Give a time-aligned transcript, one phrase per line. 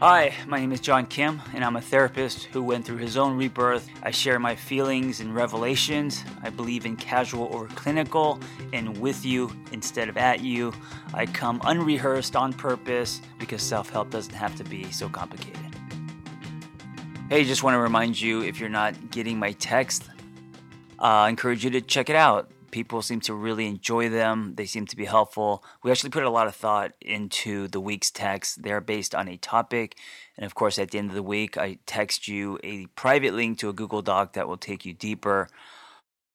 [0.00, 3.34] Hi, my name is John Kim, and I'm a therapist who went through his own
[3.34, 3.88] rebirth.
[4.02, 6.22] I share my feelings and revelations.
[6.42, 8.38] I believe in casual over clinical
[8.74, 10.74] and with you instead of at you.
[11.14, 15.74] I come unrehearsed on purpose because self help doesn't have to be so complicated.
[17.30, 20.10] Hey, just want to remind you if you're not getting my text,
[20.98, 24.54] uh, I encourage you to check it out people seem to really enjoy them.
[24.56, 25.64] They seem to be helpful.
[25.82, 28.62] We actually put a lot of thought into the week's text.
[28.62, 29.96] They're based on a topic.
[30.36, 33.58] And of course, at the end of the week, I text you a private link
[33.58, 35.48] to a Google Doc that will take you deeper,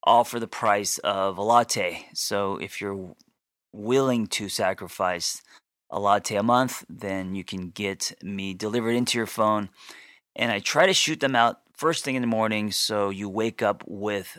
[0.03, 2.07] all for the price of a latte.
[2.13, 3.15] So if you're
[3.73, 5.41] willing to sacrifice
[5.89, 9.69] a latte a month, then you can get me delivered into your phone.
[10.35, 13.61] And I try to shoot them out first thing in the morning so you wake
[13.61, 14.37] up with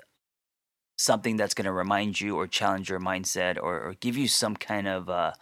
[1.03, 4.57] something that's going to remind you or challenge your mindset or, or give you some
[4.57, 5.33] kind of uh,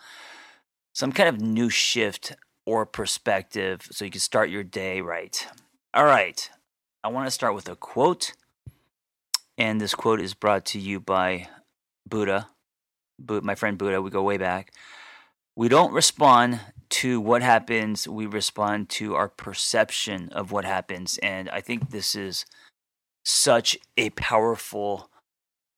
[0.93, 2.35] some kind of new shift
[2.67, 5.47] or perspective so you can start your day right.
[5.93, 6.51] All right.
[7.05, 8.33] I want to start with a quote.
[9.59, 11.49] And this quote is brought to you by
[12.09, 12.49] Buddha,
[13.19, 14.01] my friend Buddha.
[14.01, 14.73] We go way back.
[15.55, 21.19] We don't respond to what happens, we respond to our perception of what happens.
[21.19, 22.47] And I think this is
[23.25, 25.10] such a powerful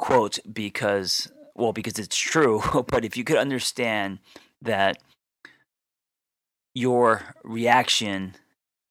[0.03, 4.19] quote because well because it's true but if you could understand
[4.61, 5.01] that
[6.75, 8.35] your reaction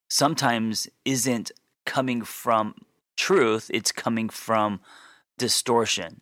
[0.10, 1.52] sometimes isn't
[1.86, 2.74] coming from
[3.18, 4.80] truth it's coming from
[5.38, 6.22] distortion.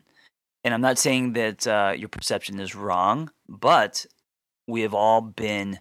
[0.64, 4.08] And i'm not saying that uh, your perception is wrong but
[4.67, 5.80] we have all been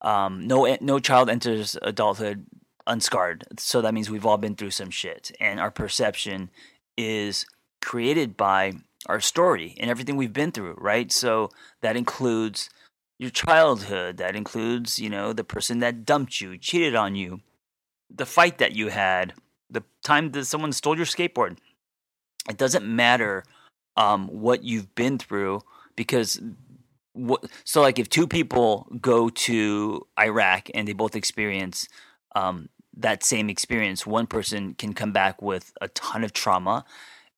[0.00, 2.46] um, no no child enters adulthood
[2.86, 3.44] unscarred.
[3.58, 6.50] So that means we've all been through some shit and our perception
[6.96, 7.44] is
[7.82, 8.72] created by
[9.06, 11.10] our story and everything we've been through, right?
[11.12, 12.70] So that includes
[13.18, 17.40] your childhood, that includes, you know, the person that dumped you, cheated on you,
[18.08, 19.34] the fight that you had,
[19.70, 21.58] the time that someone stole your skateboard.
[22.48, 23.44] It doesn't matter
[23.96, 25.62] um, what you've been through
[25.96, 26.40] because
[27.12, 31.88] what, so like if two people go to Iraq and they both experience
[32.34, 36.84] um, that same experience, one person can come back with a ton of trauma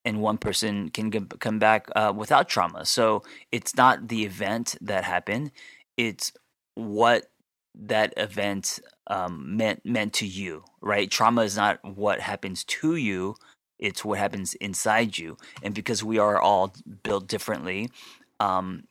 [0.05, 2.85] and one person can come back uh, without trauma.
[2.85, 3.23] So
[3.53, 5.51] it's not the event that happened;
[5.97, 6.33] it's
[6.75, 7.31] what
[7.75, 10.65] that event um, meant meant to you.
[10.81, 11.11] Right?
[11.11, 13.37] Trauma is not what happens to you;
[13.79, 15.37] it's what happens inside you.
[15.63, 17.91] And because we are all built differently,
[18.41, 18.85] um,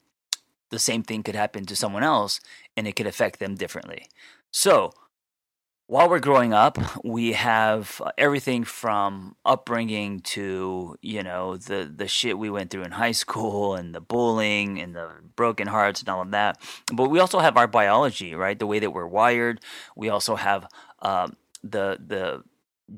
[0.70, 2.40] the same thing could happen to someone else,
[2.76, 4.08] and it could affect them differently.
[4.52, 4.94] So
[5.88, 12.38] while we're growing up, we have everything from upbringing to you know the the shit
[12.38, 16.22] we went through in high school and the bullying and the broken hearts and all
[16.22, 16.60] of that.
[16.94, 18.58] But we also have our biology, right?
[18.58, 19.60] The way that we're wired.
[19.96, 20.68] We also have
[21.02, 22.44] um, the the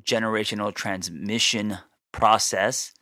[0.03, 1.79] generational transmission
[2.11, 2.93] process.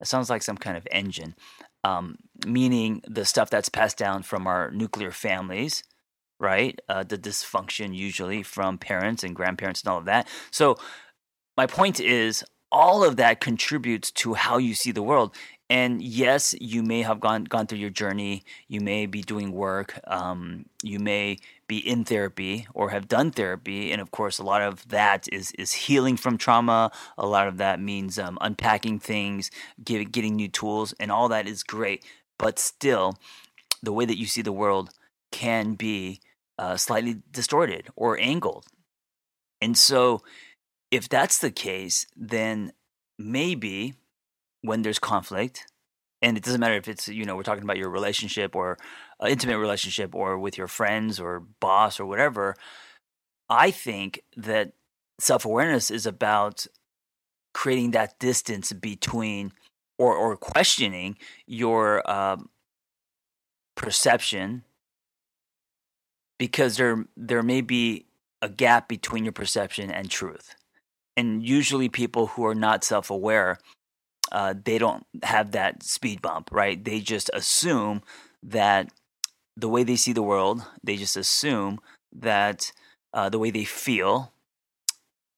[0.00, 1.36] It sounds like some kind of engine,
[1.84, 2.16] um,
[2.46, 5.84] meaning the stuff that's passed down from our nuclear families
[6.42, 6.78] right?
[6.88, 10.28] Uh, the dysfunction usually from parents and grandparents and all of that.
[10.50, 10.76] So,
[11.56, 15.34] my point is, all of that contributes to how you see the world.
[15.68, 18.44] And yes, you may have gone gone through your journey.
[18.68, 19.98] You may be doing work.
[20.06, 24.60] Um, you may be in therapy or have done therapy, and of course, a lot
[24.60, 26.90] of that is is healing from trauma.
[27.16, 29.50] A lot of that means um, unpacking things,
[29.82, 32.04] get, getting new tools, and all that is great.
[32.38, 33.14] But still,
[33.82, 34.90] the way that you see the world
[35.30, 36.20] can be
[36.58, 38.66] uh, slightly distorted or angled.
[39.60, 40.22] And so,
[40.90, 42.72] if that's the case, then
[43.18, 43.94] maybe
[44.62, 45.66] when there's conflict,
[46.20, 48.78] and it doesn't matter if it's, you know, we're talking about your relationship or
[49.22, 52.54] uh, intimate relationship or with your friends or boss or whatever,
[53.48, 54.72] I think that
[55.20, 56.66] self awareness is about
[57.54, 59.52] creating that distance between
[59.98, 62.48] or, or questioning your um,
[63.76, 64.64] perception
[66.42, 68.04] because there there may be
[68.40, 70.56] a gap between your perception and truth.
[71.16, 73.58] And usually, people who are not self aware,
[74.32, 76.84] uh, they don't have that speed bump, right?
[76.84, 78.02] They just assume
[78.42, 78.90] that
[79.56, 81.78] the way they see the world, they just assume
[82.12, 82.72] that
[83.14, 84.32] uh, the way they feel,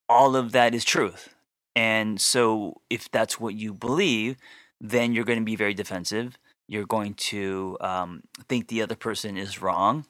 [0.09, 1.35] all of that is truth.
[1.77, 4.39] And so, if that's what you believe,
[4.81, 6.39] then you're going to be very defensive.
[6.67, 10.07] You're going to um, think the other person is wrong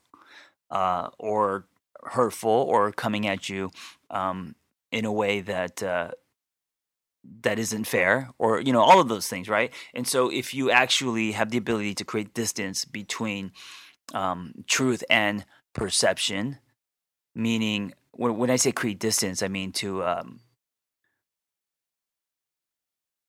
[0.75, 1.67] uh, or
[2.05, 3.71] hurtful or coming at you
[4.11, 4.55] um,
[4.93, 6.11] in a way that uh,
[7.43, 9.73] that isn't fair or you know all of those things right?
[9.95, 13.53] And so if you actually have the ability to create distance between
[14.13, 16.59] um, truth and perception
[17.35, 20.41] meaning when, when I say create distance, I mean to um,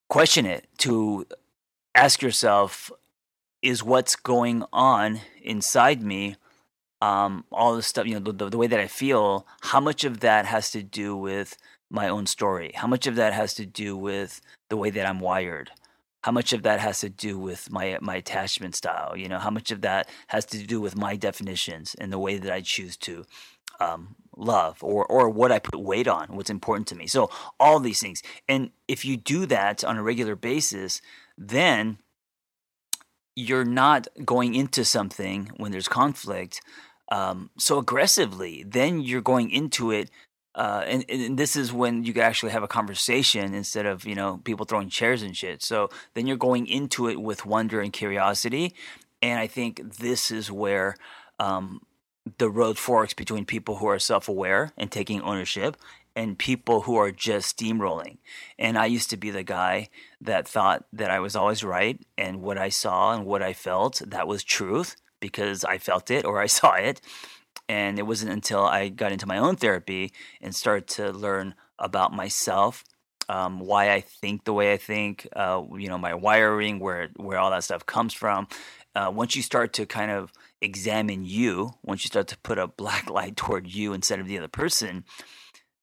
[0.10, 1.26] question it, to
[1.94, 2.92] ask yourself,
[3.62, 6.36] is what's going on inside me,
[7.02, 10.22] um, all the stuff, you know, the, the way that I feel, how much of
[10.22, 11.58] that has to do with
[11.90, 12.72] my own story?
[12.76, 15.72] How much of that has to do with the way that I'm wired?
[16.24, 19.16] How much of that has to do with my my attachment style?
[19.16, 22.40] You know, how much of that has to do with my definitions and the way
[22.40, 23.26] that I choose to
[23.80, 27.06] um, love or or what I put weight on, what's important to me.
[27.06, 28.24] So all these things.
[28.48, 31.00] And if you do that on a regular basis,
[31.38, 32.00] then
[33.36, 36.62] you're not going into something when there's conflict
[37.12, 38.64] um, so aggressively.
[38.64, 40.10] Then you're going into it.
[40.56, 44.16] Uh, and, and this is when you can actually have a conversation instead of you
[44.16, 45.62] know people throwing chairs and shit.
[45.62, 48.74] So then you're going into it with wonder and curiosity,
[49.22, 50.96] and I think this is where
[51.40, 51.82] um,
[52.38, 55.76] the road forks between people who are self aware and taking ownership
[56.16, 58.18] and people who are just steamrolling.
[58.58, 59.90] And I used to be the guy
[60.22, 64.02] that thought that I was always right and what I saw and what I felt
[64.06, 67.02] that was truth because I felt it or I saw it.
[67.68, 72.14] And it wasn't until I got into my own therapy and started to learn about
[72.14, 72.84] myself,
[73.28, 77.40] um, why I think the way I think, uh, you know, my wiring, where where
[77.40, 78.48] all that stuff comes from.
[78.96, 82.68] Uh, once you start to kind of examine you, once you start to put a
[82.84, 85.04] black light toward you instead of the other person,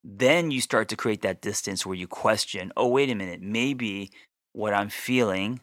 [0.04, 4.10] then you start to create that distance where you question, oh, wait a minute, maybe
[4.52, 5.60] what I'm feeling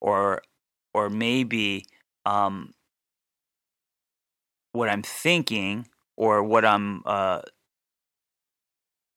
[0.00, 0.42] or
[0.94, 1.84] or maybe
[2.24, 2.72] um,
[4.72, 7.42] what I'm thinking or what I'm uh,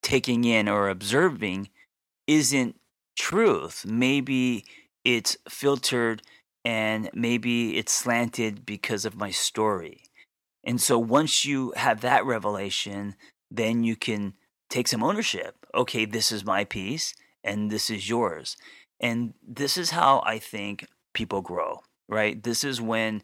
[0.04, 1.70] taking in or observing
[2.28, 2.76] isn't
[3.18, 3.86] truth.
[3.86, 4.66] Maybe
[5.06, 6.22] it's filtered
[6.66, 10.04] and maybe it's slanted because of my story.
[10.64, 13.16] And so once you have that revelation,
[13.50, 14.34] then you can
[14.70, 15.66] take some ownership.
[15.74, 17.14] Okay, this is my piece
[17.44, 18.58] and this is yours.
[19.00, 22.42] And this is how I think people grow, right?
[22.42, 23.24] This is when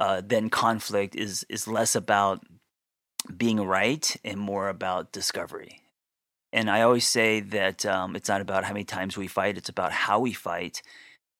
[0.00, 2.44] uh, then conflict is is less about
[3.36, 5.80] being right and more about discovery.
[6.52, 9.68] And I always say that um, it's not about how many times we fight; it's
[9.68, 10.82] about how we fight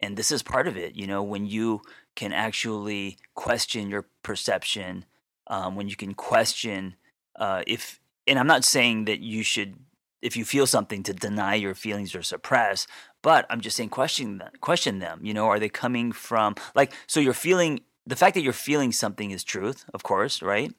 [0.03, 1.81] and this is part of it you know when you
[2.17, 5.05] can actually question your perception
[5.47, 6.97] um, when you can question
[7.37, 9.77] uh, if and i'm not saying that you should
[10.21, 12.87] if you feel something to deny your feelings or suppress
[13.23, 16.93] but i'm just saying question them, question them you know are they coming from like
[17.07, 20.75] so you're feeling the fact that you're feeling something is truth of course right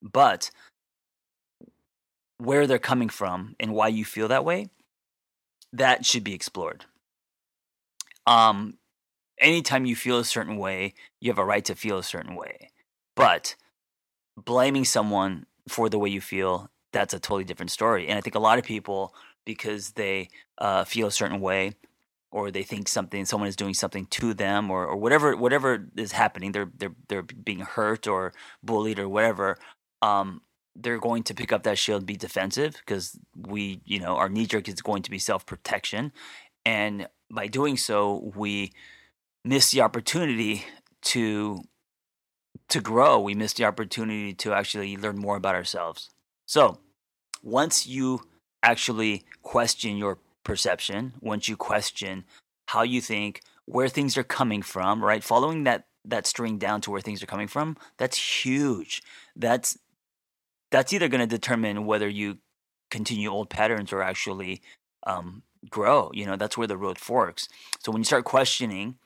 [0.00, 0.50] but
[2.38, 4.68] where they're coming from and why you feel that way
[5.72, 6.84] that should be explored
[8.26, 8.78] um,
[9.38, 12.70] anytime you feel a certain way, you have a right to feel a certain way.
[13.16, 13.56] But
[14.36, 18.08] blaming someone for the way you feel, that's a totally different story.
[18.08, 20.28] And I think a lot of people, because they
[20.58, 21.74] uh, feel a certain way,
[22.30, 26.12] or they think something someone is doing something to them or, or whatever whatever is
[26.12, 29.58] happening they're they're they're being hurt or bullied or whatever
[30.00, 30.40] um,
[30.74, 34.30] they're going to pick up that shield and be defensive because we you know our
[34.30, 36.10] knee jerk is going to be self protection
[36.64, 38.72] and by doing so, we
[39.44, 40.64] miss the opportunity
[41.02, 41.62] to
[42.68, 43.18] to grow.
[43.20, 46.10] We miss the opportunity to actually learn more about ourselves.
[46.46, 46.78] So,
[47.42, 48.22] once you
[48.62, 52.24] actually question your perception, once you question
[52.66, 55.22] how you think, where things are coming from, right?
[55.22, 59.02] Following that that string down to where things are coming from, that's huge.
[59.36, 59.78] That's
[60.70, 62.38] that's either going to determine whether you
[62.90, 64.62] continue old patterns or actually
[65.06, 66.10] um, grow.
[66.12, 67.48] You know, that's where the road forks.
[67.80, 68.96] So when you start questioning,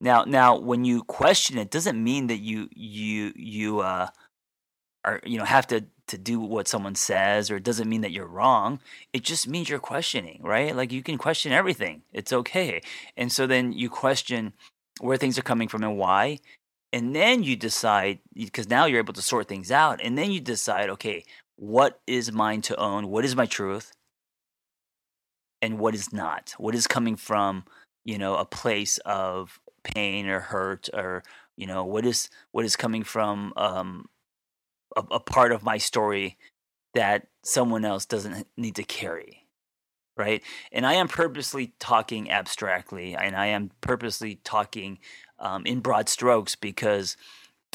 [0.00, 4.08] now now when you question it, doesn't mean that you you you uh
[5.04, 8.12] are you know have to to do what someone says or it doesn't mean that
[8.12, 8.80] you're wrong.
[9.12, 10.74] It just means you're questioning right?
[10.74, 12.02] Like you can question everything.
[12.12, 12.80] It's okay.
[13.16, 14.52] And so then you question
[15.00, 16.38] where things are coming from and why.
[16.92, 20.00] And then you decide because now you're able to sort things out.
[20.02, 21.24] And then you decide okay
[21.56, 23.08] what is mine to own?
[23.08, 23.92] What is my truth?
[25.60, 26.54] And what is not?
[26.56, 27.64] What is coming from
[28.04, 31.22] you know a place of pain or hurt or
[31.56, 34.06] you know what is what is coming from um
[34.96, 36.36] a, a part of my story
[36.94, 39.44] that someone else doesn't need to carry
[40.16, 40.42] right?
[40.72, 44.98] And i am purposely talking abstractly and i am purposely talking
[45.38, 47.16] um, in broad strokes because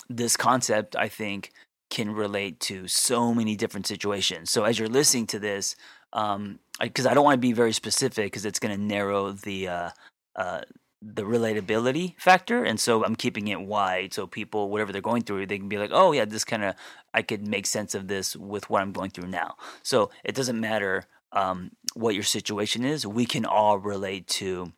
[0.10, 1.51] this concept i think
[1.93, 4.50] can relate to so many different situations.
[4.50, 5.75] So as you're listening to this
[6.12, 9.32] um, because I, I, don't want to be very specific because it's going to narrow
[9.32, 9.89] the uh,
[10.36, 10.62] uh,
[11.05, 15.48] the relatability factor, and so I'm keeping it wide so people, whatever they're going through,
[15.48, 16.75] they can be like, oh yeah, this kind of
[17.13, 19.55] I could make sense of this with what I'm going through now.
[19.83, 24.72] So it doesn't matter um, what your situation is, we can all relate to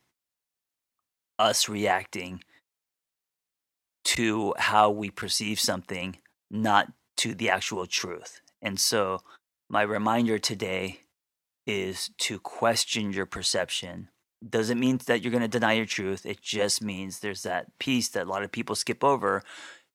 [1.38, 2.42] us reacting
[4.04, 6.16] to how we perceive something,
[6.50, 8.40] not to the actual truth.
[8.62, 9.20] And so,
[9.68, 11.00] my reminder today
[11.66, 14.08] is to question your perception.
[14.48, 16.26] Doesn't mean that you're going to deny your truth.
[16.26, 19.42] It just means there's that piece that a lot of people skip over.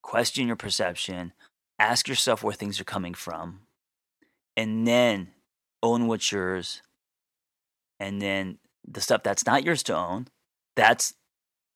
[0.02, 1.32] Question your perception.
[1.78, 3.60] Ask yourself where things are coming from.
[4.56, 5.28] And then
[5.82, 6.82] own what's yours.
[8.00, 10.26] And then the stuff that's not yours to own,
[10.76, 11.14] that's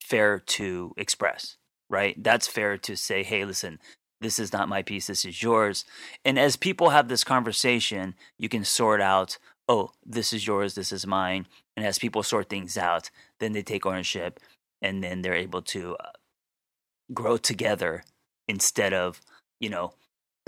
[0.03, 1.57] fair to express,
[1.89, 2.21] right?
[2.23, 3.79] That's fair to say, hey, listen,
[4.21, 5.85] this is not my piece, this is yours.
[6.25, 10.93] And as people have this conversation, you can sort out, oh, this is yours, this
[10.93, 11.47] is mine.
[11.77, 14.41] And as people sort things out, then they take ownership
[14.81, 16.11] and then they're able to uh,
[17.13, 18.05] grow together
[18.49, 19.21] instead of,
[19.61, 19.95] you know,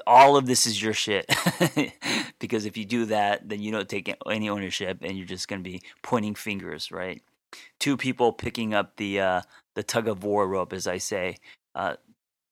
[0.07, 1.27] all of this is your shit.
[2.39, 5.63] because if you do that, then you don't take any ownership and you're just going
[5.63, 7.23] to be pointing fingers, right?
[7.81, 9.41] Two people picking up the uh,
[9.75, 11.39] the tug of war rope, as I say.
[11.75, 11.95] Uh,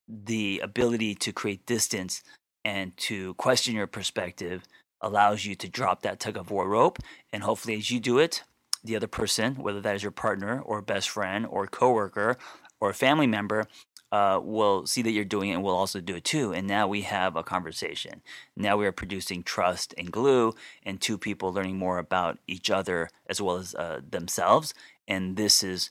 [0.09, 2.23] the ability to create distance
[2.65, 4.63] and to question your perspective
[5.01, 6.99] allows you to drop that tug of war rope.
[7.33, 8.43] And hopefully, as you do it,
[8.85, 12.37] the other person, whether that is your partner or best friend or coworker
[12.81, 13.67] or family member,
[14.13, 16.53] uh, will see that you're doing it and will also do it too.
[16.53, 18.23] And now we have a conversation.
[18.57, 23.11] Now we are producing trust and glue, and two people learning more about each other
[23.29, 24.73] as well as uh, themselves.
[25.09, 25.91] And this is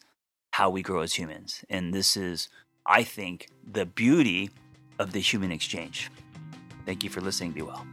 [0.51, 1.65] how we grow as humans.
[1.69, 2.47] And this is
[2.85, 4.49] I think, the beauty
[4.99, 6.11] of the human exchange.
[6.85, 7.51] Thank you for listening.
[7.51, 7.85] Be well.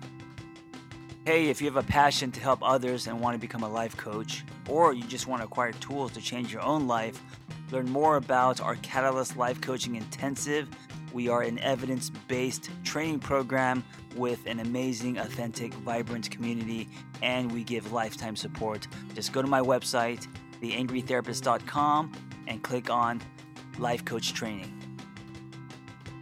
[1.24, 3.96] Hey, if you have a passion to help others and want to become a life
[3.96, 7.22] coach, or you just want to acquire tools to change your own life,
[7.70, 10.68] learn more about our Catalyst Life Coaching Intensive.
[11.12, 13.84] We are an evidence based training program
[14.16, 16.88] with an amazing, authentic, vibrant community,
[17.22, 18.88] and we give lifetime support.
[19.14, 20.26] Just go to my website,
[20.60, 22.12] theangrytherapist.com,
[22.48, 23.22] and click on
[23.78, 24.76] Life Coach Training.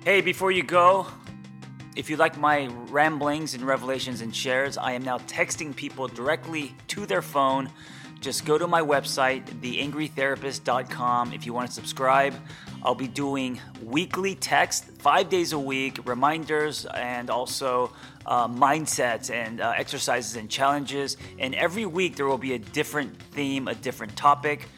[0.05, 1.07] Hey, before you go,
[1.97, 6.75] if you like my ramblings and revelations and shares, I am now texting people directly
[6.89, 7.71] to their phone.
[8.21, 11.33] Just go to my website, theangrytherapist.com.
[11.33, 12.35] If you want to subscribe,
[12.83, 17.93] I'll be doing weekly text, five days a week, reminders, and also
[18.27, 21.17] uh, mindsets and uh, exercises and challenges.
[21.39, 24.69] And every week there will be a different theme, a different topic.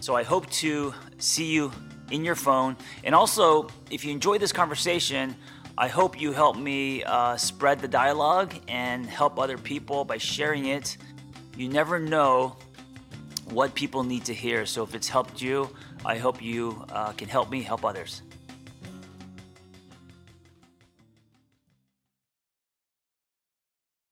[0.00, 1.72] So I hope to see you
[2.10, 2.76] in your phone.
[3.04, 5.36] And also, if you enjoy this conversation,
[5.80, 10.66] I hope you help me uh, spread the dialogue and help other people by sharing
[10.66, 10.96] it.
[11.56, 12.56] You never know
[13.50, 14.66] what people need to hear.
[14.66, 15.70] So if it's helped you,
[16.04, 18.22] I hope you uh, can help me help others.